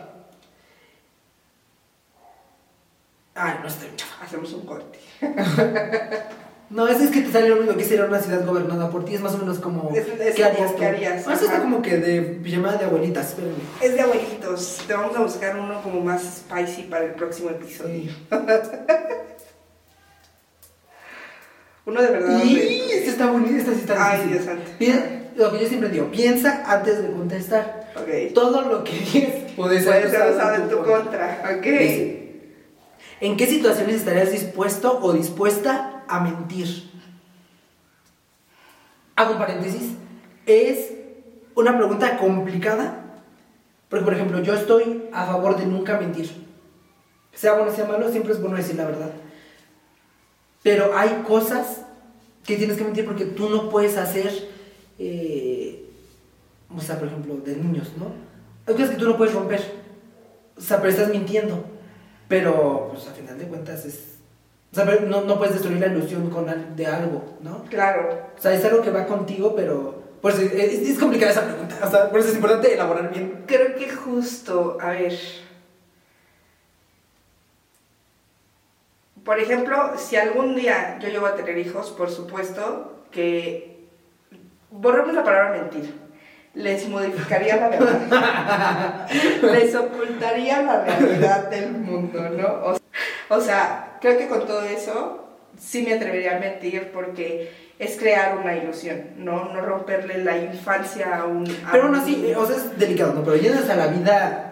[3.33, 3.89] Ay, no estoy
[4.21, 4.99] Hacemos un corte.
[6.71, 9.15] no, es, es que te sale lo mismo que sería una ciudad gobernada por ti.
[9.15, 9.91] Es más o menos como.
[9.91, 10.71] ¿Qué harías?
[10.71, 11.27] ¿Qué harías?
[11.27, 13.29] eso está como que de pijamada de abuelitas.
[13.29, 13.55] Espérame.
[13.81, 14.81] Es de abuelitos.
[14.87, 18.13] Te vamos a buscar uno como más spicy para el próximo episodio.
[21.85, 22.41] uno de verdad.
[22.41, 22.57] Y
[22.91, 24.71] este está bonito, sí está Ay, Dios santo.
[25.35, 27.89] lo que yo siempre digo, piensa antes de contestar.
[28.01, 28.31] Okay.
[28.31, 31.57] Todo lo que dices puede ser, usado en tu contra.
[31.57, 31.67] Ok.
[33.19, 36.89] ¿En qué situaciones estarías dispuesto o dispuesta a mentir?
[39.15, 39.93] Hago un paréntesis.
[40.45, 40.91] Es
[41.55, 42.97] una pregunta complicada.
[43.89, 46.31] Porque, por ejemplo, yo estoy a favor de nunca mentir.
[47.33, 49.11] Sea bueno, sea malo, siempre es bueno decir la verdad.
[50.63, 51.81] Pero hay cosas
[52.45, 54.49] que tienes que mentir porque tú no puedes hacer,
[54.97, 55.89] eh,
[56.75, 58.13] o sea, por ejemplo, de niños, ¿no?
[58.65, 59.61] Hay cosas que tú no puedes romper.
[60.57, 61.65] O sea, pero estás mintiendo.
[62.27, 64.20] Pero, pues, a final de cuentas es...
[64.71, 67.65] O sea, no, no puedes destruir la ilusión con de algo, ¿no?
[67.65, 68.09] Claro.
[68.37, 70.01] O sea, es algo que va contigo, pero...
[70.21, 71.75] Pues es, es complicada esa pregunta.
[71.83, 73.43] O sea, por eso es importante elaborar bien.
[73.47, 75.13] Creo que justo, a ver...
[79.25, 83.71] Por ejemplo, si algún día yo llego a tener hijos, por supuesto que
[84.71, 85.93] borremos la palabra mentir.
[86.53, 89.07] Les modificaría la verdad.
[89.41, 92.47] Les ocultaría la realidad del mundo, ¿no?
[92.47, 92.80] O,
[93.39, 98.55] sea, creo que con todo eso sí me atrevería a mentir porque es crear una
[98.55, 99.53] ilusión, ¿no?
[99.53, 101.45] No romperle la infancia a un...
[101.71, 103.23] Pero aún así, o sea, es delicado, ¿no?
[103.23, 104.47] Pero llenas a la vida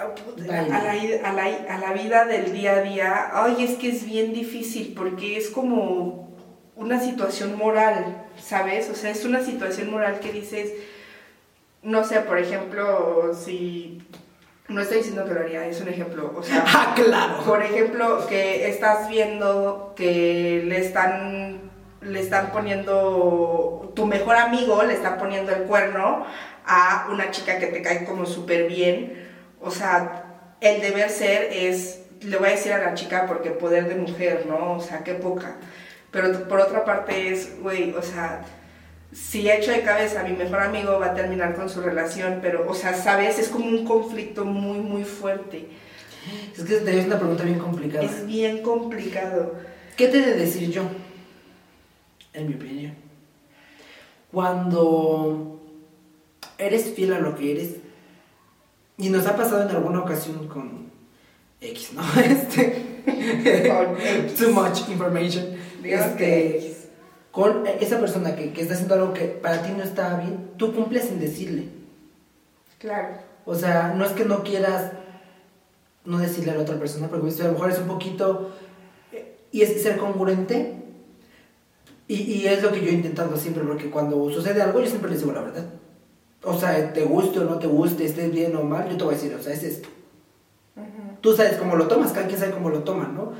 [0.00, 4.94] a la, a, la, vida del día a día, ay, es que es bien difícil
[4.96, 6.30] porque es como
[6.76, 8.88] una situación moral, ¿sabes?
[8.88, 10.72] O sea, es una situación moral que dices,
[11.82, 14.02] no sé, por ejemplo, si...
[14.70, 16.32] No estoy diciendo que lo haría, es un ejemplo.
[16.34, 17.42] O sea, ah, claro.
[17.44, 24.94] Por ejemplo, que estás viendo que le están le están poniendo, tu mejor amigo le
[24.94, 26.24] está poniendo el cuerno
[26.64, 29.28] a una chica que te cae como súper bien
[29.60, 30.24] o sea,
[30.60, 34.46] el deber ser es, le voy a decir a la chica porque poder de mujer,
[34.48, 34.72] ¿no?
[34.72, 35.56] O sea, qué poca.
[36.10, 38.40] Pero por otra parte es, güey, o sea,
[39.12, 42.68] si echo de cabeza a mi mejor amigo va a terminar con su relación, pero,
[42.68, 45.68] o sea, sabes, es como un conflicto muy, muy fuerte.
[46.56, 48.04] Es que es una pregunta bien complicada.
[48.04, 49.54] Es bien complicado.
[49.96, 50.82] ¿Qué te he de decir yo?
[52.32, 52.94] En mi opinión.
[54.30, 55.60] Cuando
[56.58, 57.76] eres fiel a lo que eres,
[58.96, 60.90] y nos ha pasado en alguna ocasión con
[61.60, 62.02] X, ¿no?
[62.22, 62.90] Este.
[64.38, 65.56] too much information.
[65.82, 66.76] Este,
[67.30, 70.74] con esa persona que, que, está haciendo algo que para ti no está bien, tú
[70.74, 71.68] cumples sin decirle.
[72.78, 73.14] Claro.
[73.44, 74.92] O sea, no es que no quieras
[76.04, 78.50] no decirle a la otra persona, porque a lo mejor es un poquito.
[79.52, 80.76] Y es ser congruente.
[82.08, 85.10] Y, y es lo que yo he intentado siempre, porque cuando sucede algo, yo siempre
[85.10, 85.66] les digo la verdad
[86.44, 89.14] o sea, te guste o no te guste, estés bien o mal, yo te voy
[89.14, 89.88] a decir, o sea, es esto.
[91.20, 93.32] Tú sabes cómo lo tomas, cada quien sabe cómo lo toma, ¿no?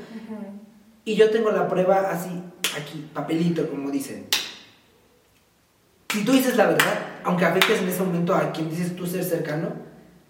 [1.03, 2.29] Y yo tengo la prueba así,
[2.79, 4.27] aquí, papelito, como dicen.
[6.11, 9.23] Si tú dices la verdad, aunque afectes en ese momento a quien dices tú ser
[9.23, 9.69] cercano,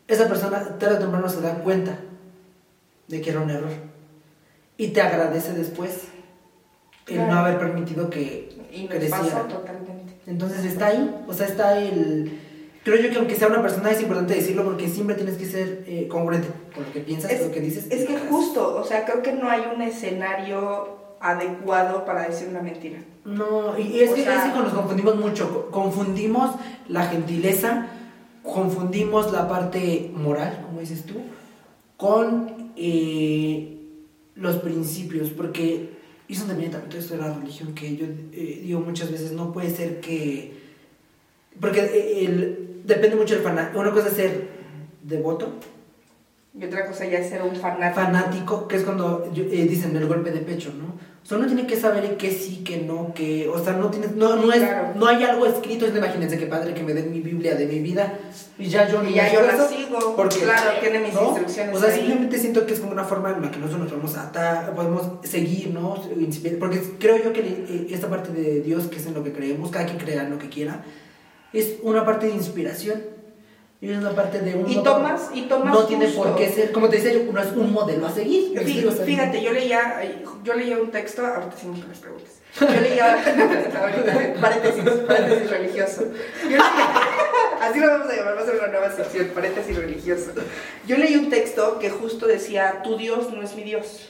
[0.07, 1.97] esa persona tarde o temprano se da cuenta
[3.07, 3.71] de que era un error.
[4.77, 6.07] Y te agradece después
[7.07, 9.47] el no haber permitido que y creciera.
[9.47, 10.13] totalmente.
[10.27, 12.40] Entonces está ahí, o sea, está el
[12.83, 15.83] creo yo que aunque sea una persona es importante decirlo porque siempre tienes que ser
[15.87, 17.87] eh, congruente con lo que piensas, con lo que dices.
[17.89, 22.61] Es que justo, o sea, creo que no hay un escenario adecuado para decir una
[22.61, 22.99] mentira.
[23.23, 26.55] No, y, es, que, es que nos confundimos mucho, confundimos
[26.87, 27.87] la gentileza,
[28.41, 31.21] confundimos la parte moral, como dices tú,
[31.97, 33.77] con eh,
[34.35, 35.91] los principios, porque
[36.27, 39.53] hizo también también todo esto de la religión que yo eh, digo muchas veces, no
[39.53, 40.59] puede ser que...
[41.59, 43.79] Porque el, depende mucho del fanático.
[43.79, 44.47] Una cosa es ser
[45.03, 45.53] devoto
[46.57, 48.01] Y otra cosa ya es ser un fanático.
[48.01, 50.99] fanático, que es cuando eh, dicen el golpe de pecho, ¿no?
[51.23, 54.15] O sea, uno tiene que saber que sí, que no, que, o sea, no tienes,
[54.15, 54.87] no, no es, Claro.
[54.95, 57.77] no hay algo escrito, es, imagínense qué padre que me den mi Biblia de mi
[57.79, 58.17] vida
[58.57, 61.25] y ya yo Y ya yo la sigo, porque, claro, tiene mis ¿no?
[61.29, 61.97] instrucciones O sea, ahí.
[61.99, 65.03] simplemente siento que es como una forma en la que nosotros nos podemos atar, podemos
[65.23, 65.93] seguir, ¿no?
[66.59, 69.69] Porque creo yo que eh, esta parte de Dios, que es en lo que creemos,
[69.69, 70.83] cada quien crea en lo que quiera,
[71.53, 73.03] es una parte de inspiración.
[73.83, 76.71] Y es una parte de un Y tomas- y tomas No tiene por qué ser,
[76.71, 78.51] como te decía yo, no es un modelo a seguir.
[78.53, 78.89] ¿me Fí- explico?
[78.89, 80.01] O sea, Fíjate, yo leía,
[80.43, 82.29] yo leía un texto, ahorita sí me las preguntas.
[82.59, 83.13] Yo leía,
[83.81, 86.01] ahorita, paréntesis, paréntesis religioso.
[86.43, 86.61] Yo leía-
[87.61, 90.31] así lo vamos a llamar, va a ser una nueva sección, paréntesis religioso.
[90.85, 94.09] Yo leí un texto que justo decía, tu Dios no es mi Dios.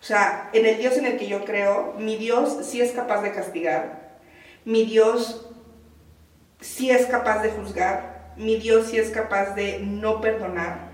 [0.00, 3.22] O sea, en el Dios en el que yo creo, mi Dios sí es capaz
[3.22, 4.18] de castigar,
[4.64, 5.45] mi Dios
[6.66, 10.90] sí es capaz de juzgar, mi Dios sí es capaz de no perdonar,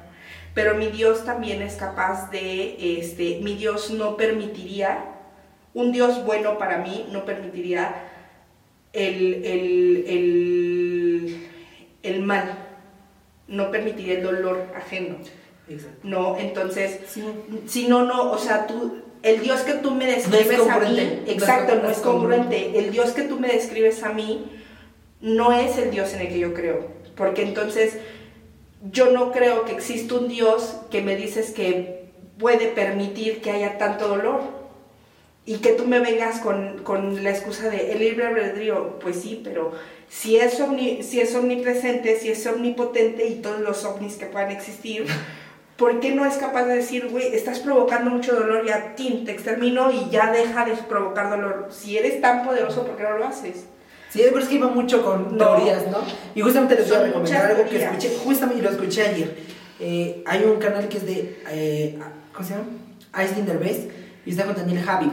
[0.55, 5.05] pero mi Dios también es capaz de, este, mi Dios no permitiría,
[5.75, 7.95] un Dios bueno para mí no permitiría
[8.93, 11.47] el, el, el,
[12.03, 12.59] el mal,
[13.49, 15.17] no permitiría el dolor ajeno,
[15.69, 16.01] Exacto.
[16.03, 16.37] ¿no?
[16.39, 17.25] Entonces, Sí.
[17.67, 21.23] si no, no, o sea, tú, el Dios que tú me No describes a mí,
[21.27, 22.79] exacto, no es congruente.
[22.79, 24.51] El Dios que tú me describes a mí
[25.23, 26.87] no es el Dios en el que yo creo.
[27.17, 27.97] Porque entonces
[28.91, 32.07] yo no creo que exista un Dios que me dices que
[32.39, 34.41] puede permitir que haya tanto dolor.
[35.45, 39.41] Y que tú me vengas con, con la excusa de el libre albedrío, pues sí,
[39.43, 39.73] pero
[40.09, 44.53] si es, omni- si es omnipresente, si es omnipotente y todos los ovnis que puedan
[44.53, 45.05] existir,
[45.77, 49.25] ¿por qué no es capaz de decir, güey, estás provocando mucho dolor y a ti
[49.27, 51.67] te extermino y ya deja de provocar dolor?
[51.73, 53.65] Si eres tan poderoso, ¿por qué no lo haces?
[54.13, 55.57] Sí, pero es que iba mucho con No.
[55.57, 55.99] teorías, ¿no?
[56.35, 59.37] Y justamente les voy a recomendar algo que escuché, justamente lo escuché ayer.
[59.81, 61.99] Eh, hay un canal que es de, eh,
[62.35, 62.67] ¿cómo se llama?
[63.13, 63.89] Aislinn Derbez
[64.27, 65.11] y está con Daniel Javi,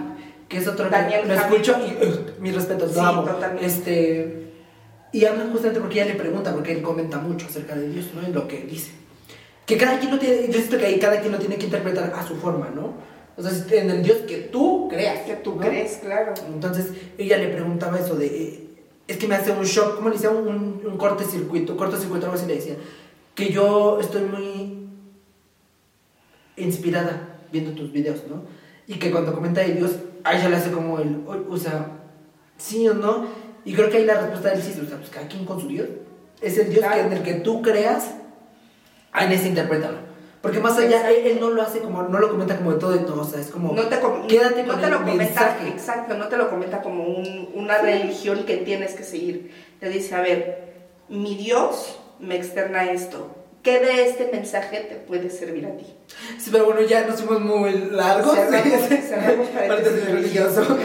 [0.49, 1.55] que es otro Daniel que lo Javi.
[1.55, 3.23] escucho y uh, mis respetos, lo Sí, amo.
[3.23, 3.65] totalmente.
[3.65, 4.51] Este,
[5.13, 8.27] y hablan justamente porque ella le pregunta, porque él comenta mucho acerca de Dios, ¿no?
[8.27, 8.91] Y lo que dice.
[9.65, 12.11] Que cada quien lo tiene, yo siento que ahí cada quien lo tiene que interpretar
[12.15, 12.93] a su forma, ¿no?
[13.37, 15.19] O sea, en el Dios que tú creas.
[15.21, 15.61] Que tú ¿no?
[15.61, 16.33] crees, claro.
[16.53, 18.69] Entonces ella le preguntaba eso de, eh,
[19.09, 20.29] es que me hace un shock, ¿cómo le decía?
[20.29, 22.75] Un, un cortocircuito, cortocircuito, algo así le decía.
[23.33, 24.87] Que yo estoy muy
[26.57, 28.43] inspirada viendo tus videos, ¿no?
[28.85, 29.93] Y que cuando comenta de Dios,
[30.23, 31.87] a ella le hace como el, o, o sea,
[32.57, 33.25] sí o no.
[33.65, 35.67] Y creo que ahí la respuesta del sí, o sea, pues cada quien con su
[35.67, 35.87] Dios.
[36.39, 38.13] Es el Dios que, en el que tú creas,
[39.19, 39.97] en ese interprétalo.
[40.41, 42.95] Porque más allá, él, él no lo hace como, no lo comenta como de todo
[42.95, 44.99] y todo, o sea, es como, No te, com- quédate no con te el lo
[44.99, 49.51] comenta, exacto, no te lo comenta como un- una religión que tienes que seguir.
[49.81, 50.69] Te dice, a ver,
[51.09, 53.35] mi Dios me externa esto.
[53.63, 55.85] ¿Qué de este mensaje te puede servir a ti?
[56.37, 58.33] Sí, pero bueno, ya nos fuimos muy largos.
[58.37, 60.77] Cerramos- cerramos paréntesis religioso.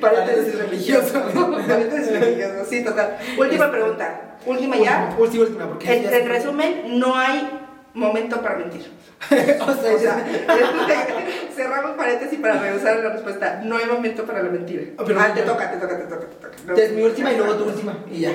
[0.00, 1.22] paréntesis religioso.
[1.68, 3.18] Paréntesis religioso, sí, total.
[3.38, 4.38] Última pregunta.
[4.46, 5.14] Última ya.
[5.18, 7.65] Última, última, porque En, resumen, no hay
[7.96, 8.90] momento para mentir.
[9.30, 10.26] o sea, O sea, ya-
[11.56, 13.60] cerramos paréntesis para regresar a la respuesta.
[13.64, 14.82] No hay momento para la mentira.
[14.98, 16.56] Ah, pero- ah, te toca, te toca, te toca, te toca.
[16.66, 16.74] No.
[16.76, 17.96] es mi última y luego tu última.
[18.10, 18.32] Y ya.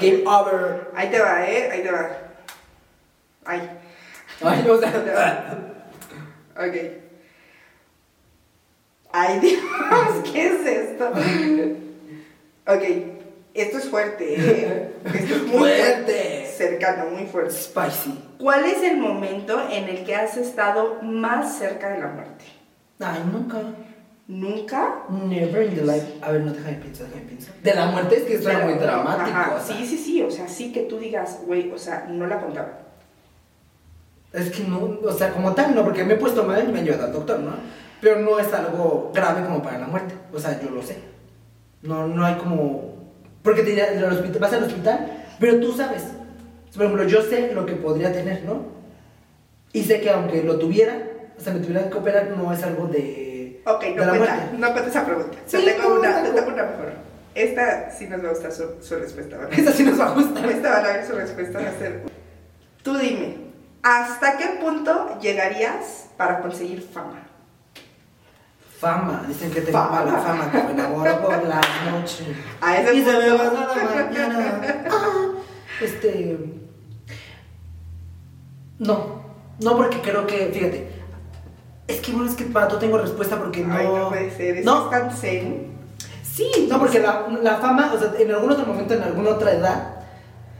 [0.00, 0.88] Game over.
[0.94, 1.70] Ahí te va, ¿eh?
[1.70, 2.10] Ahí te va.
[3.44, 3.70] Ahí.
[4.42, 5.14] Ay, o te sea,
[6.56, 6.64] va.
[6.66, 6.74] Ok.
[9.12, 9.60] Ay, Dios,
[10.32, 11.08] ¿qué es esto?
[12.66, 12.82] Ok,
[13.54, 14.90] esto es fuerte, ¿eh?
[15.04, 16.43] Esto es muy Fuerte.
[16.56, 17.52] Cercano, muy fuerte.
[17.52, 18.18] spicy.
[18.38, 22.44] ¿Cuál es el momento en el que has estado más cerca de la muerte?
[23.00, 23.58] Ay, nunca.
[24.26, 25.02] ¿Nunca?
[25.10, 26.06] Never in the life.
[26.22, 27.54] A ver, no déjame pensar, déjame pensar.
[27.62, 29.36] De la muerte es que suena Pero, muy dramático.
[29.36, 29.76] ajá, o sea.
[29.76, 32.78] Sí, sí, sí, o sea, sí que tú digas, güey, o sea, no la contaba.
[34.32, 36.78] Es que no, o sea, como tal, no, porque me he puesto mal y me
[36.80, 37.52] han llevado al doctor, ¿no?
[38.00, 40.14] Pero no es algo grave como para la muerte.
[40.32, 40.98] O sea, yo lo sé.
[41.82, 42.94] No, no hay como.
[43.42, 43.86] Porque te dirá,
[44.40, 46.04] vas al hospital, pero tú sabes.
[46.74, 48.62] Por ejemplo, yo sé lo que podría tener, ¿no?
[49.72, 50.98] Y sé que aunque lo tuviera,
[51.36, 53.62] o sea, me tuvieran que operar, no es algo de.
[53.66, 54.56] Ok, de no la cuenta, muerte.
[54.58, 55.38] no cuenta esa pregunta.
[55.46, 56.26] Sí, te, tengo no, una, no.
[56.28, 56.92] te tengo una mejor.
[57.34, 59.58] Esta sí nos va a gustar su, su respuesta, ¿verdad?
[59.58, 60.46] Esa sí nos va a gustar.
[60.46, 62.02] Esta va a ver su respuesta va a ser.
[62.82, 63.36] Tú dime,
[63.82, 67.20] ¿hasta qué punto llegarías para conseguir fama?
[68.78, 70.04] Fama, dicen que tengo Fama.
[70.04, 71.60] mala fama, que me enamoro por la
[71.90, 72.24] noche.
[72.60, 74.84] A ese Y se me va a la mañana.
[74.90, 75.32] Ah,
[75.80, 76.38] este.
[78.78, 79.22] No,
[79.60, 80.88] no porque creo que, fíjate.
[81.86, 83.74] Es que bueno, es que para todo tengo respuesta porque no.
[83.98, 85.72] No puede ser, es No, tan zen.
[86.22, 89.52] sí, no, porque la, la fama, o sea, en algún otro momento, en alguna otra
[89.52, 89.96] edad,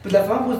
[0.02, 0.58] pues la fama, pues.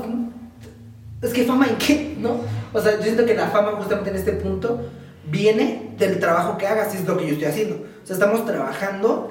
[1.22, 2.36] es que fama en qué, ¿no?
[2.72, 4.88] O sea, yo siento que la fama justamente en este punto
[5.26, 7.76] viene del trabajo que hagas, y es lo que yo estoy haciendo.
[8.02, 9.30] O sea, estamos trabajando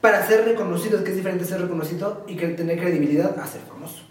[0.00, 4.02] para ser reconocidos, que es diferente ser reconocido y que tener credibilidad a ser famoso.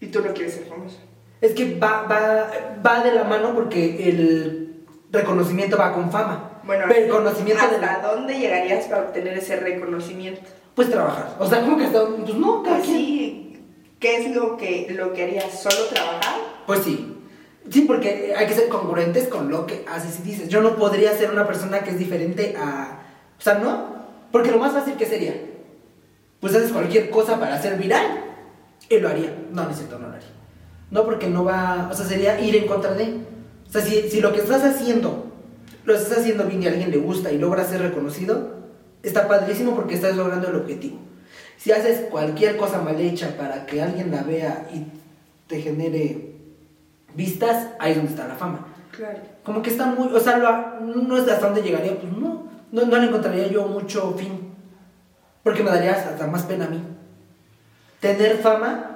[0.00, 0.96] ¿Y tú no quieres ser famoso?
[1.40, 2.50] Es que va, va,
[2.84, 6.60] va de la mano porque el reconocimiento va con fama.
[6.64, 10.42] Bueno, pero el conocimiento de ¿hasta dónde llegarías para obtener ese reconocimiento?
[10.74, 11.36] Pues trabajar.
[11.38, 15.22] O sea, como que hasta pues no, cada Pues ¿qué es lo que, lo que
[15.22, 15.60] harías?
[15.60, 16.34] ¿Solo trabajar?
[16.66, 17.14] Pues sí.
[17.70, 20.48] Sí, porque hay que ser congruentes con lo que haces y dices.
[20.48, 23.00] Yo no podría ser una persona que es diferente a...
[23.38, 23.96] O sea, no.
[24.30, 25.34] Porque lo más fácil que sería.
[26.40, 28.24] Pues haces cualquier cosa para ser viral.
[28.88, 29.34] Y lo haría.
[29.52, 30.37] No, no es cierto, no lo haría.
[30.90, 31.88] No, porque no va...
[31.90, 33.20] O sea, sería ir en contra de...
[33.68, 35.26] O sea, si, si lo que estás haciendo,
[35.84, 38.56] lo estás haciendo bien y a alguien le gusta y logras ser reconocido,
[39.02, 40.98] está padrísimo porque estás logrando el objetivo.
[41.58, 44.86] Si haces cualquier cosa mal hecha para que alguien la vea y
[45.48, 46.32] te genere
[47.14, 48.66] vistas, ahí es donde está la fama.
[48.96, 49.18] Claro.
[49.44, 52.86] Como que está muy, o sea, lo- no es hasta dónde llegaría, pues no, no,
[52.86, 54.52] no le encontraría yo mucho fin.
[55.42, 56.82] Porque me daría hasta más pena a mí.
[58.00, 58.94] Tener fama,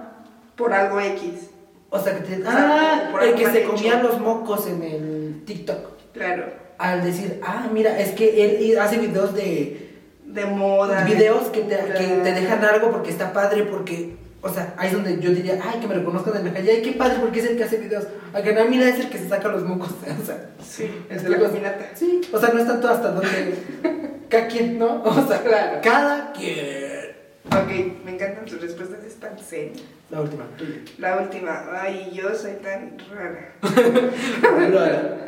[0.56, 1.48] Por algo X.
[1.92, 6.12] o sea, que te, ah, por el que se comía los mocos en el TikTok.
[6.12, 6.46] Claro.
[6.78, 9.90] Al decir, ah, mira, es que él hace videos de,
[10.26, 11.04] De moda.
[11.04, 14.88] de videos que te, que te dejan algo porque está padre, porque, o sea, ahí
[14.88, 17.40] es donde yo diría, ay, que me reconozcan en la calle, ay, qué padre, porque
[17.40, 18.06] es el que hace videos.
[18.32, 19.90] A que no, mira, es el que se saca los mocos,
[20.22, 20.50] o sea.
[20.66, 21.90] Sí, ¿me es de la caminata.
[21.94, 23.54] Sí, o sea, no es tanto hasta donde
[24.28, 25.02] cada quien, ¿no?
[25.04, 25.80] O sea, Claro.
[25.84, 27.12] cada quien.
[27.46, 29.72] Ok, me encantan tus respuestas, es tan zen.
[30.12, 30.78] La última, tuya.
[30.98, 33.54] La última, ay, yo soy tan rara.
[34.42, 35.24] Rara.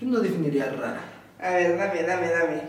[0.00, 1.00] Yo no definiría rara.
[1.38, 2.62] A ver, dame, dame, dame.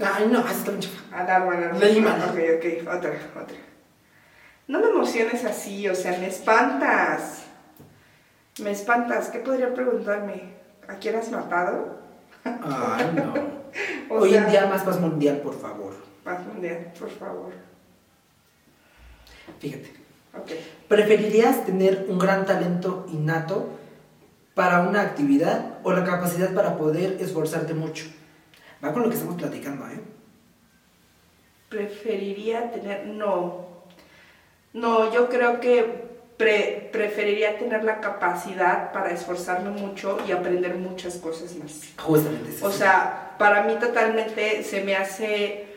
[0.00, 1.16] Ay, no, así está bien chafa.
[1.16, 1.78] Alarma, alarma.
[1.78, 2.20] Leí mal.
[2.20, 3.56] Ok, ok, otra, otra.
[4.66, 7.44] No me emociones así, o sea, me espantas.
[8.60, 9.28] Me espantas.
[9.28, 10.54] ¿Qué podría preguntarme?
[10.88, 12.00] ¿A quién has matado?
[12.44, 13.34] Ay, no.
[14.10, 15.94] O Hoy en día más paz mundial, por favor.
[16.24, 17.67] Paz mundial, por favor.
[19.60, 19.92] Fíjate.
[20.36, 20.50] Ok.
[20.88, 23.68] ¿Preferirías tener un gran talento innato
[24.54, 28.06] para una actividad o la capacidad para poder esforzarte mucho?
[28.84, 30.00] Va con lo que estamos platicando, ¿eh?
[31.68, 33.06] Preferiría tener.
[33.06, 33.66] No.
[34.72, 41.16] No, yo creo que pre- preferiría tener la capacidad para esforzarme mucho y aprender muchas
[41.16, 41.82] cosas más.
[41.98, 42.50] Justamente.
[42.64, 45.67] O sea, para mí totalmente se me hace,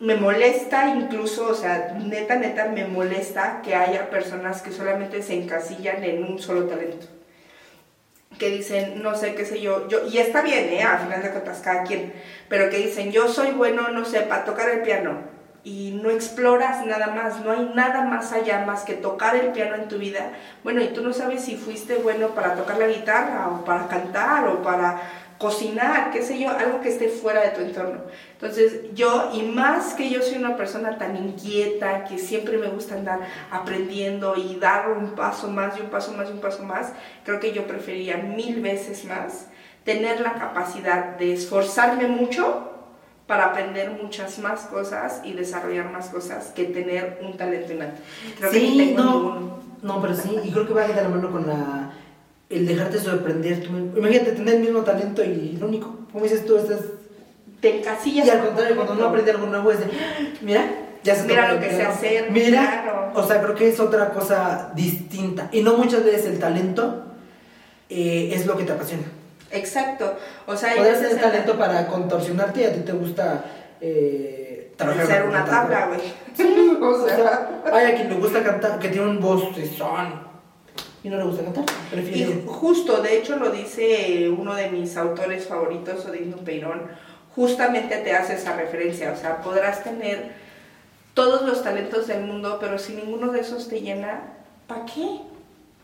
[0.00, 5.34] me molesta incluso, o sea, neta, neta, me molesta que haya personas que solamente se
[5.34, 7.06] encasillan en un solo talento.
[8.38, 10.82] Que dicen, no sé, qué sé yo, yo, y está bien, ¿eh?
[10.82, 12.12] Al final de cuentas, cada quien,
[12.48, 15.36] pero que dicen, yo soy bueno, no sé, para tocar el piano.
[15.64, 19.74] Y no exploras nada más, no hay nada más allá más que tocar el piano
[19.74, 20.30] en tu vida.
[20.62, 24.46] Bueno, y tú no sabes si fuiste bueno para tocar la guitarra o para cantar
[24.46, 25.00] o para
[25.38, 28.00] cocinar, qué sé yo, algo que esté fuera de tu entorno.
[28.32, 32.96] Entonces yo, y más que yo soy una persona tan inquieta, que siempre me gusta
[32.96, 33.20] andar
[33.50, 36.92] aprendiendo y dar un paso más y un paso más y un paso más,
[37.24, 39.46] creo que yo preferiría mil veces más
[39.84, 42.72] tener la capacidad de esforzarme mucho
[43.26, 48.00] para aprender muchas más cosas y desarrollar más cosas que tener un talento innato.
[48.38, 49.58] Creo que sí, tengo no, ninguno.
[49.82, 51.90] no, pero sí, y creo que va de la mano con la,
[52.50, 53.62] el dejarte sorprender.
[53.62, 53.70] tú.
[53.96, 56.80] Imagínate tener el mismo talento y lo único, como dices tú, estás...
[57.60, 58.26] Te encasillas.
[58.26, 60.64] Y al contrario, cuando uno aprende algo nuevo es de, "Ah, mira,
[61.02, 61.88] ya se Mira lo que piano".
[61.90, 63.10] hacer, Mira, claro.
[63.14, 65.48] o sea, creo que es otra cosa distinta.
[65.50, 67.04] Y no muchas veces el talento
[67.90, 69.04] eh, es lo que te apasiona.
[69.50, 70.14] Exacto.
[70.46, 73.44] O sea, Podrías tener la- talento para contorsionarte y a ti te gusta
[73.80, 76.00] eh, trabajar una tabla, güey.
[76.80, 79.42] O o sea, hay a quien le gusta cantar, que tiene un voz
[79.76, 80.27] son
[81.08, 81.64] y no le gusta cantar.
[81.90, 82.42] y Prefiere.
[82.46, 86.82] justo, de hecho lo dice uno de mis autores favoritos, Odín Peirón,
[87.34, 90.30] justamente te hace esa referencia, o sea, podrás tener
[91.14, 94.22] todos los talentos del mundo, pero si ninguno de esos te llena,
[94.66, 95.20] ¿para qué?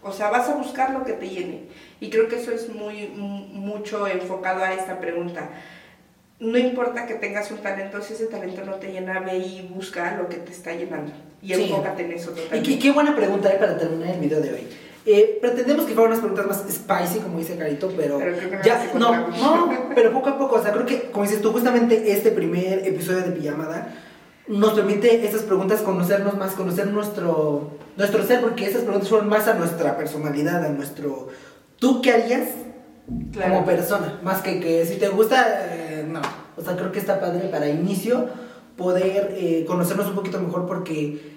[0.03, 1.63] O sea, vas a buscar lo que te llene.
[2.01, 5.49] Y creo que eso es muy mu- mucho enfocado a esta pregunta.
[6.41, 10.15] No importa que tengas un talento, si ese talento no te llena, ve y busca
[10.17, 11.13] lo que te está llenando.
[11.41, 11.63] Y Sí.
[11.65, 12.69] enfócate en eso Y totalmente.
[12.71, 14.67] qué, qué buena pregunta hay para terminar el video de hoy.
[15.07, 18.57] Eh, pretendemos que fueran unas preguntas más spicy, como dice Carito, pero, Pero creo que
[18.57, 21.53] no ya, no, no, pero poco a poco, o sea, creo que, como dices tú,
[21.53, 23.95] justamente este primer episodio de Pijamada
[24.49, 29.47] nos permite estas preguntas conocernos más, conocer nuestro, nuestro ser, porque estas preguntas fueron más
[29.47, 31.29] a nuestra personalidad, a nuestro,
[31.79, 32.49] ¿tú qué harías
[33.33, 33.55] Claro.
[33.55, 34.19] como persona?
[34.23, 36.23] Más que que si te gusta, eh, no,
[36.57, 38.29] o sea, creo que está padre para inicio
[38.79, 41.34] poder eh, conocernos un poquito mejor porque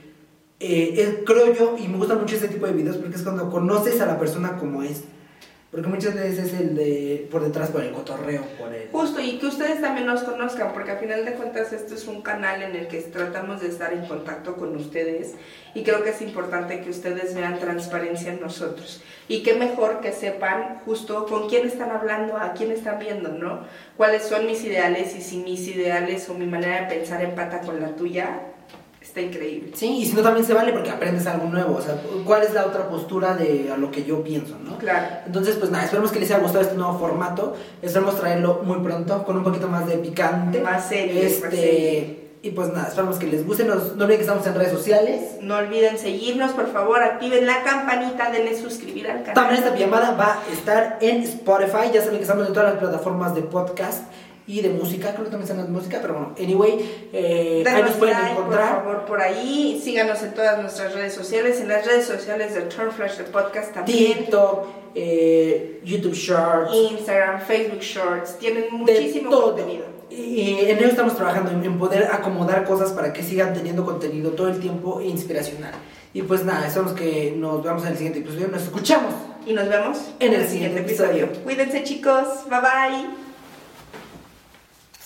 [0.60, 4.02] eh, creo yo, y me gusta mucho este tipo de videos porque es cuando conoces
[4.02, 5.04] a la persona como es.
[5.70, 8.88] Porque muchas veces es el de por detrás, por el cotorreo, por el...
[8.90, 12.22] Justo, y que ustedes también nos conozcan, porque al final de cuentas esto es un
[12.22, 15.34] canal en el que tratamos de estar en contacto con ustedes
[15.76, 19.04] y creo que es importante que ustedes vean transparencia en nosotros.
[19.28, 23.66] Y qué mejor que sepan justo con quién están hablando, a quién están viendo, ¿no?
[23.98, 27.82] Cuáles son mis ideales y si mis ideales o mi manera de pensar empata con
[27.82, 28.40] la tuya,
[29.18, 29.72] está increíble.
[29.74, 31.96] Sí, y si no también se vale porque aprendes algo nuevo, o sea,
[32.26, 34.78] cuál es la otra postura de a lo que yo pienso, ¿no?
[34.78, 35.08] Claro.
[35.26, 39.24] Entonces, pues nada, esperemos que les haya gustado este nuevo formato, esperemos traerlo muy pronto,
[39.24, 40.62] con un poquito más de picante.
[40.62, 44.46] Más serio, Este, y pues nada, esperamos que les guste, Nos- no olviden que estamos
[44.46, 45.38] en redes sociales.
[45.42, 49.34] No olviden seguirnos, por favor, activen la campanita, denle suscribir al canal.
[49.34, 52.80] También esta llamada va a estar en Spotify, ya saben que estamos en todas las
[52.82, 54.04] plataformas de podcast
[54.48, 57.92] y de música, creo que también están en música, pero bueno, anyway, eh, ahí nos
[57.96, 58.76] pueden like, encontrar.
[58.76, 59.80] por favor, por ahí.
[59.84, 63.74] Síganos en todas nuestras redes sociales, en las redes sociales de Turn Flash de Podcast
[63.74, 64.20] también.
[64.20, 69.98] TikTok, eh, YouTube Shorts, Instagram, Facebook Shorts, tienen muchísimo contenido.
[70.10, 74.48] Y en ello estamos trabajando, en, poder acomodar cosas para que sigan teniendo contenido todo
[74.48, 75.74] el tiempo inspiracional.
[76.14, 78.48] Y pues nada, esperamos que nos veamos en el siguiente episodio.
[78.48, 79.14] Nos escuchamos.
[79.46, 81.28] Y nos vemos En el siguiente episodio.
[81.44, 83.27] Cuídense chicos, bye bye.